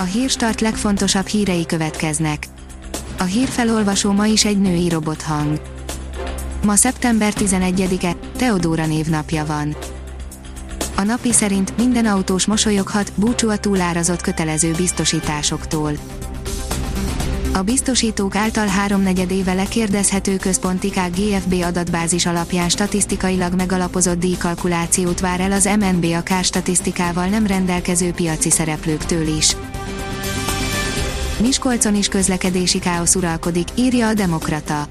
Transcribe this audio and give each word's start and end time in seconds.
A 0.00 0.02
hírstart 0.02 0.60
legfontosabb 0.60 1.26
hírei 1.26 1.66
következnek. 1.66 2.46
A 3.18 3.22
hírfelolvasó 3.22 4.12
ma 4.12 4.26
is 4.26 4.44
egy 4.44 4.60
női 4.60 4.88
robothang. 4.88 5.60
Ma 6.64 6.74
szeptember 6.74 7.32
11-e, 7.36 8.12
Teodóra 8.36 8.86
névnapja 8.86 9.46
van. 9.46 9.76
A 10.96 11.02
napi 11.02 11.32
szerint 11.32 11.76
minden 11.76 12.06
autós 12.06 12.46
mosolyoghat, 12.46 13.12
búcsú 13.14 13.50
a 13.50 13.56
túlárazott 13.56 14.20
kötelező 14.20 14.72
biztosításoktól. 14.72 15.92
A 17.52 17.62
biztosítók 17.62 18.34
által 18.34 18.66
háromnegyed 18.66 19.30
éve 19.30 19.54
lekérdezhető 19.54 20.36
központi 20.36 20.90
KGFB 20.90 21.52
adatbázis 21.62 22.26
alapján 22.26 22.68
statisztikailag 22.68 23.54
megalapozott 23.54 24.18
díjkalkulációt 24.18 25.20
vár 25.20 25.40
el 25.40 25.52
az 25.52 25.68
MNB 25.80 26.04
a 26.04 26.22
kárstatisztikával 26.22 27.26
nem 27.26 27.46
rendelkező 27.46 28.10
piaci 28.10 28.50
szereplőktől 28.50 29.26
is. 29.26 29.56
Miskolcon 31.40 31.94
is 31.94 32.08
közlekedési 32.08 32.78
káosz 32.78 33.14
uralkodik, 33.14 33.68
írja 33.74 34.08
a 34.08 34.14
Demokrata. 34.14 34.86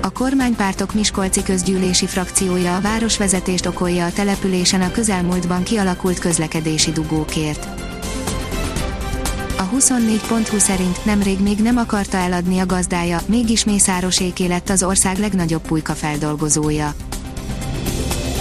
A 0.00 0.10
kormánypártok 0.10 0.94
Miskolci 0.94 1.42
közgyűlési 1.42 2.06
frakciója 2.06 2.76
a 2.76 2.80
városvezetést 2.80 3.66
okolja 3.66 4.06
a 4.06 4.12
településen 4.12 4.82
a 4.82 4.90
közelmúltban 4.90 5.62
kialakult 5.62 6.18
közlekedési 6.18 6.90
dugókért. 6.90 7.66
A 9.58 9.68
24.20 9.68 10.58
szerint 10.58 11.04
nemrég 11.04 11.40
még 11.40 11.58
nem 11.58 11.76
akarta 11.76 12.16
eladni 12.16 12.58
a 12.58 12.66
gazdája, 12.66 13.20
mégis 13.26 13.64
Mészároséké 13.64 14.46
lett 14.46 14.68
az 14.68 14.82
ország 14.82 15.18
legnagyobb 15.18 15.62
pulyka 15.62 15.92
feldolgozója. 15.92 16.94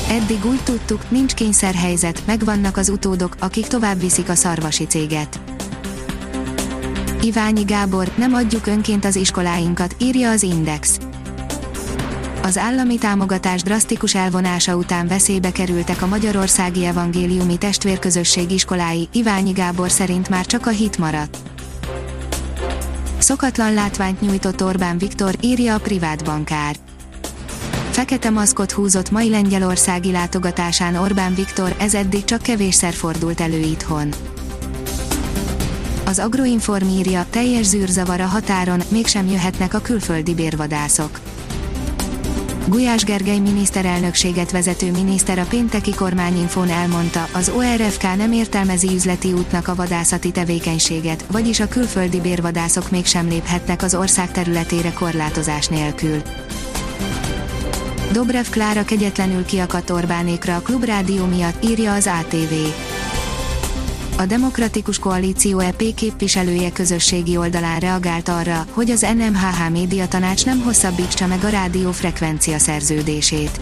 Eddig 0.10 0.46
úgy 0.46 0.64
tudtuk, 0.64 1.10
nincs 1.10 1.34
kényszerhelyzet, 1.34 2.22
megvannak 2.26 2.78
az 2.78 2.90
utódok, 2.90 3.36
akik 3.40 3.68
tovább 3.68 4.00
viszik 4.00 4.30
a 4.30 4.36
szarvasi 4.36 4.86
céget. 4.86 5.40
Iványi 7.22 7.64
Gábor, 7.64 8.12
nem 8.16 8.34
adjuk 8.34 8.68
önként 8.68 9.06
az 9.06 9.16
iskoláinkat, 9.16 9.96
írja 9.98 10.30
az 10.30 10.44
Index. 10.44 10.98
Az 12.44 12.58
állami 12.58 12.98
támogatás 12.98 13.62
drasztikus 13.62 14.16
elvonása 14.16 14.76
után 14.76 15.08
veszélybe 15.08 15.52
kerültek 15.52 16.02
a 16.02 16.08
Magyarországi 16.08 16.86
Evangéliumi 16.86 17.58
Testvérközösség 17.58 18.52
iskolái, 18.52 19.08
Iványi 19.12 19.52
Gábor 19.52 19.90
szerint 19.92 20.30
már 20.30 20.46
csak 20.46 20.66
a 20.66 20.70
hit 20.70 20.98
maradt. 20.98 21.38
Szokatlan 23.18 23.74
látványt 23.74 24.22
nyújtott 24.22 24.64
Orbán 24.64 24.98
Viktor, 24.98 25.36
írja 25.42 25.74
a 25.74 25.80
privát 25.80 26.24
bankár. 26.24 26.76
Fekete 27.90 28.30
maszkot 28.30 28.72
húzott 28.72 29.12
mai 29.12 29.30
lengyelországi 29.30 30.12
látogatásán 30.12 30.96
Orbán 30.96 31.36
Viktor, 31.36 31.76
ez 31.80 31.94
eddig 31.94 32.24
csak 32.24 32.42
kevésszer 32.42 32.94
fordult 32.94 33.42
elő 33.42 33.60
itthon. 33.60 34.10
Az 36.10 36.20
Agroinform 36.20 36.88
írja, 36.88 37.26
teljes 37.30 37.66
zűrzavar 37.66 38.22
a 38.22 38.26
határon, 38.26 38.82
mégsem 38.88 39.28
jöhetnek 39.28 39.74
a 39.74 39.80
külföldi 39.80 40.34
bérvadászok. 40.34 41.20
Gulyás 42.68 43.04
Gergely 43.04 43.40
miniszterelnökséget 43.40 44.52
vezető 44.52 44.92
miniszter 44.92 45.40
a 45.40 45.46
pénteki 45.50 45.94
kormányinfón 45.94 46.70
elmondta, 46.70 47.28
az 47.34 47.52
ORFK 47.56 48.02
nem 48.02 48.32
értelmezi 48.32 48.94
üzleti 48.94 49.34
útnak 49.34 49.68
a 49.68 49.76
vadászati 49.76 50.32
tevékenységet, 50.32 51.26
vagyis 51.32 51.60
a 51.60 51.68
külföldi 51.68 52.22
bérvadászok 52.22 52.92
mégsem 52.92 53.28
léphetnek 53.28 53.84
az 53.84 53.96
ország 53.96 54.32
területére 54.32 54.94
korlátozás 54.94 55.68
nélkül. 55.68 56.22
Dobrev 58.12 58.46
Klára 58.50 58.84
kegyetlenül 58.84 59.46
kiakadt 59.46 59.90
Orbánékra 59.90 60.56
a 60.56 60.62
klubrádió 60.62 61.26
miatt, 61.26 61.64
írja 61.64 61.94
az 61.94 62.10
ATV 62.22 62.54
a 64.20 64.26
Demokratikus 64.26 65.00
Koalíció 65.00 65.60
EP 65.60 65.84
képviselője 65.96 66.72
közösségi 66.72 67.38
oldalán 67.38 67.80
reagált 67.80 68.28
arra, 68.30 68.66
hogy 68.72 68.90
az 68.90 69.08
NMHH 69.18 69.70
média 69.72 70.08
tanács 70.08 70.46
nem 70.46 70.62
hosszabbítsa 70.62 71.28
meg 71.28 71.44
a 71.44 71.50
rádió 71.50 71.92
frekvencia 71.92 72.58
szerződését. 72.58 73.60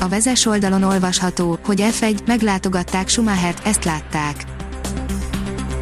A 0.00 0.08
vezes 0.08 0.46
oldalon 0.46 0.82
olvasható, 0.82 1.58
hogy 1.64 1.84
F1 2.00 2.24
meglátogatták 2.26 3.08
Schumachert, 3.08 3.66
ezt 3.66 3.84
látták. 3.84 4.44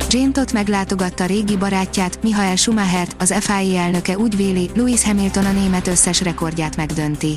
Jane 0.09 0.33
Todd 0.33 0.49
meglátogatta 0.53 1.25
régi 1.27 1.57
barátját, 1.57 2.23
Michael 2.23 2.57
Schumachert, 2.57 3.17
az 3.19 3.35
FIA 3.41 3.81
elnöke 3.81 4.19
úgy 4.19 4.37
véli, 4.37 4.71
Lewis 4.75 5.05
Hamilton 5.05 5.45
a 5.45 5.53
német 5.53 5.87
összes 5.87 6.21
rekordját 6.21 6.77
megdönti 6.77 7.37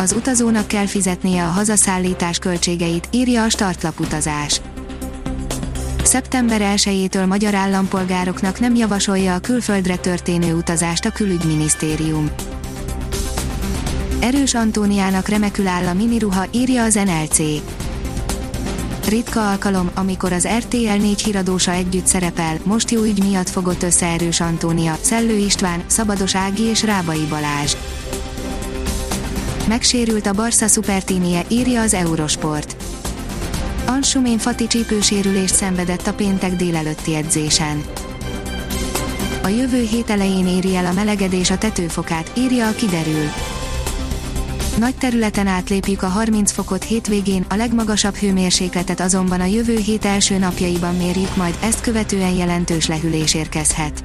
az 0.00 0.12
utazónak 0.12 0.66
kell 0.66 0.86
fizetnie 0.86 1.44
a 1.44 1.48
hazaszállítás 1.48 2.38
költségeit, 2.38 3.08
írja 3.10 3.42
a 3.42 3.48
startlap 3.48 4.00
utazás. 4.00 4.60
Szeptember 6.02 6.60
1-től 6.76 7.26
magyar 7.26 7.54
állampolgároknak 7.54 8.60
nem 8.60 8.74
javasolja 8.74 9.34
a 9.34 9.38
külföldre 9.38 9.96
történő 9.96 10.54
utazást 10.54 11.04
a 11.04 11.10
külügyminisztérium. 11.10 12.30
Erős 14.20 14.54
Antóniának 14.54 15.28
remekül 15.28 15.66
áll 15.66 15.86
a 15.86 15.94
miniruha, 15.94 16.44
írja 16.50 16.82
az 16.82 16.94
NLC. 16.94 17.38
Ritka 19.08 19.50
alkalom, 19.50 19.90
amikor 19.94 20.32
az 20.32 20.48
RTL 20.58 20.76
4 20.76 21.20
híradósa 21.22 21.72
együtt 21.72 22.06
szerepel, 22.06 22.58
most 22.62 22.90
jó 22.90 23.02
ügy 23.02 23.24
miatt 23.24 23.48
fogott 23.48 23.82
össze 23.82 24.06
Erős 24.06 24.40
Antónia, 24.40 24.96
Szellő 25.00 25.36
István, 25.36 25.82
Szabados 25.86 26.34
Ági 26.34 26.62
és 26.62 26.82
Rábai 26.82 27.26
Balázs. 27.28 27.74
Megsérült 29.70 30.26
a 30.26 30.32
Barca 30.32 30.66
szupertímie, 30.66 31.42
írja 31.48 31.80
az 31.80 31.94
Eurosport. 31.94 32.76
Ansumén 33.86 34.38
Fati 34.38 34.66
csípősérülést 34.66 35.54
szenvedett 35.54 36.06
a 36.06 36.14
péntek 36.14 36.56
délelőtti 36.56 37.14
edzésen. 37.14 37.82
A 39.42 39.48
jövő 39.48 39.82
hét 39.82 40.10
elején 40.10 40.46
éri 40.46 40.76
el 40.76 40.86
a 40.86 40.92
melegedés 40.92 41.50
a 41.50 41.58
tetőfokát, 41.58 42.32
írja 42.36 42.68
a 42.68 42.72
kiderül. 42.72 43.24
Nagy 44.78 44.94
területen 44.94 45.46
átlépjük 45.46 46.02
a 46.02 46.08
30 46.08 46.52
fokot 46.52 46.84
hétvégén, 46.84 47.44
a 47.48 47.54
legmagasabb 47.54 48.14
hőmérsékletet 48.14 49.00
azonban 49.00 49.40
a 49.40 49.44
jövő 49.44 49.76
hét 49.76 50.04
első 50.04 50.38
napjaiban 50.38 50.96
mérjük 50.96 51.36
majd, 51.36 51.58
ezt 51.62 51.80
követően 51.80 52.34
jelentős 52.34 52.86
lehűlés 52.86 53.34
érkezhet. 53.34 54.04